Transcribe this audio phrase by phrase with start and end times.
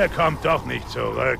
[0.00, 1.38] der kommt doch nicht zurück.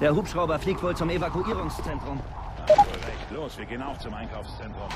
[0.00, 2.20] Der Hubschrauber fliegt wohl zum Evakuierungszentrum.
[2.68, 4.88] Recht, los, wir gehen auch zum Einkaufszentrum.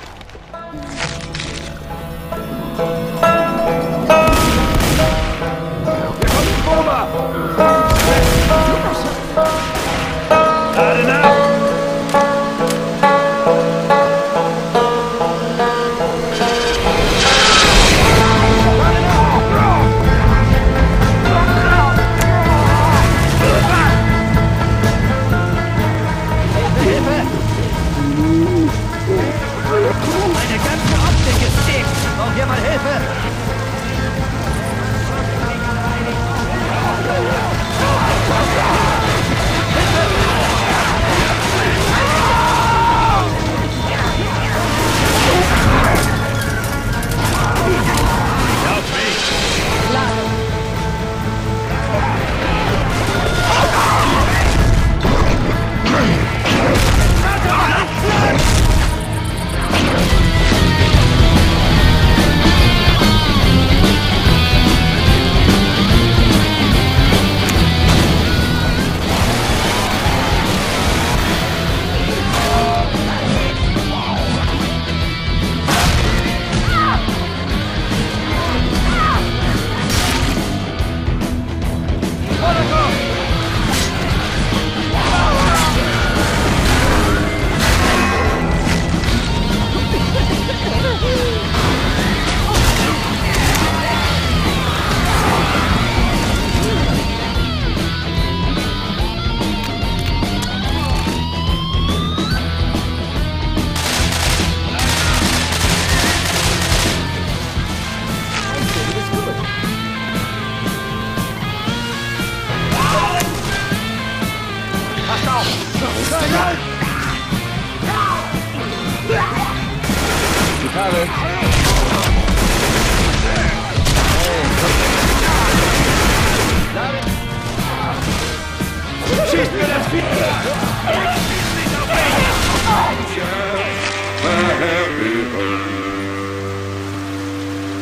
[134.59, 135.91] Happy home.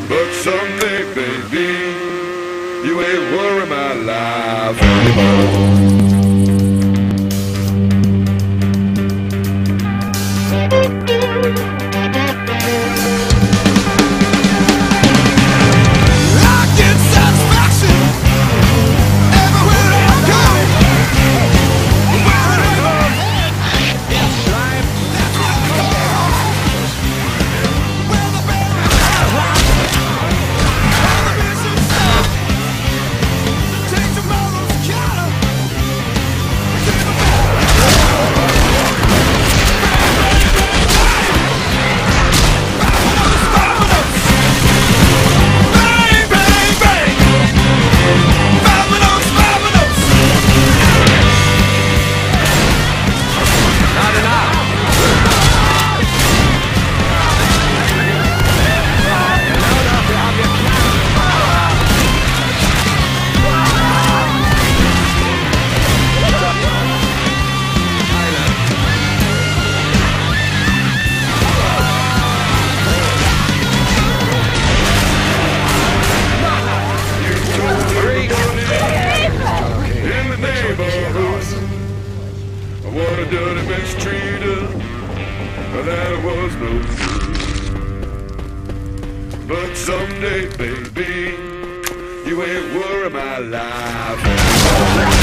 [0.09, 1.69] But someday, baby,
[2.87, 5.94] you ain't worry my life anymore.
[83.34, 84.61] Dirty mistreater,
[85.84, 87.34] that was no good.
[89.49, 91.34] But someday, baby,
[92.28, 95.13] you ain't worry my life.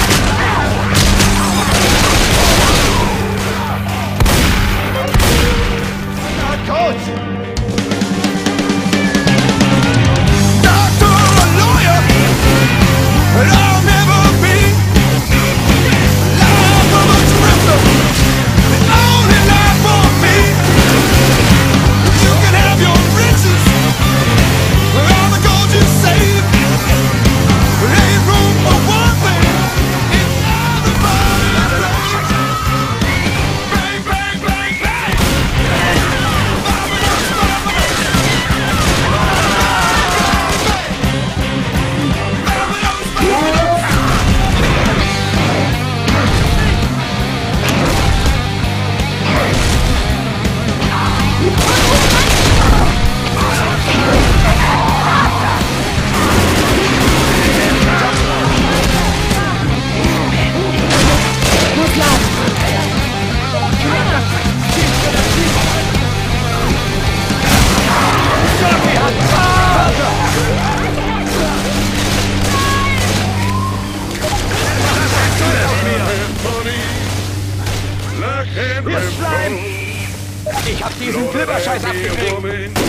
[80.91, 82.80] Mach diesen Flipperscheiß abgekriegt!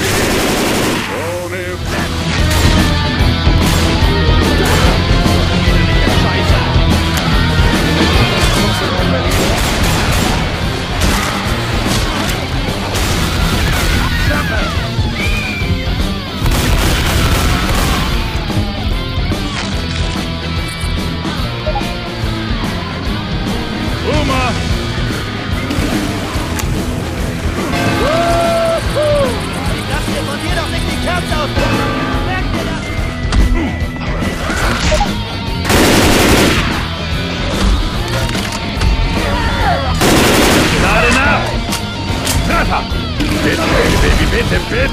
[44.52, 44.90] Bitte!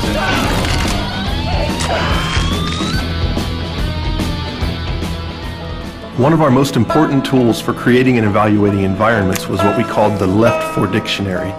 [6.17, 10.17] One of our most important tools for creating and evaluating environments was what we called
[10.17, 11.53] the Left 4 Dictionary.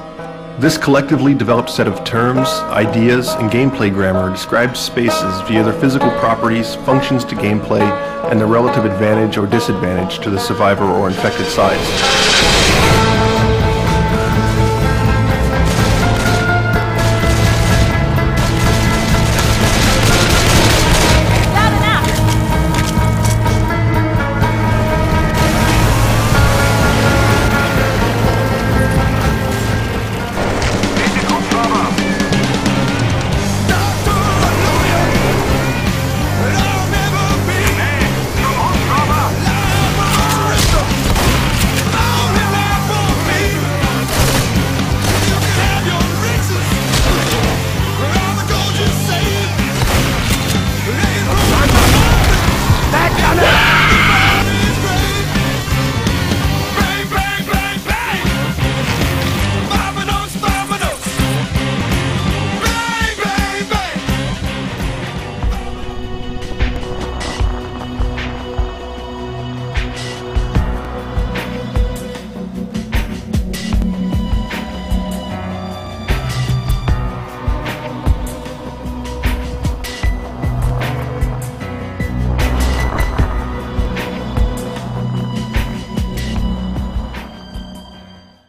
[0.58, 6.10] This collectively developed set of terms, ideas, and gameplay grammar describes spaces via their physical
[6.20, 7.82] properties, functions to gameplay,
[8.30, 12.59] and their relative advantage or disadvantage to the survivor or infected sides.